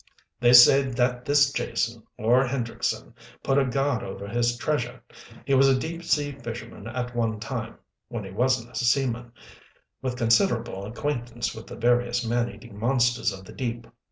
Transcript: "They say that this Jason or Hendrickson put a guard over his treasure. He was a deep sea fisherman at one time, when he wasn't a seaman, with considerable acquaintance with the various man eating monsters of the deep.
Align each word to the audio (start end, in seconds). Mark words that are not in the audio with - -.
"They 0.39 0.53
say 0.53 0.81
that 0.81 1.25
this 1.25 1.53
Jason 1.53 2.01
or 2.17 2.43
Hendrickson 2.43 3.13
put 3.43 3.59
a 3.59 3.65
guard 3.65 4.01
over 4.01 4.27
his 4.27 4.57
treasure. 4.57 5.03
He 5.45 5.53
was 5.53 5.67
a 5.67 5.77
deep 5.77 6.03
sea 6.03 6.31
fisherman 6.31 6.87
at 6.87 7.15
one 7.15 7.39
time, 7.39 7.75
when 8.07 8.23
he 8.23 8.31
wasn't 8.31 8.71
a 8.71 8.75
seaman, 8.75 9.31
with 10.01 10.17
considerable 10.17 10.85
acquaintance 10.87 11.53
with 11.53 11.67
the 11.67 11.75
various 11.75 12.25
man 12.25 12.49
eating 12.49 12.79
monsters 12.79 13.31
of 13.31 13.45
the 13.45 13.53
deep. 13.53 13.85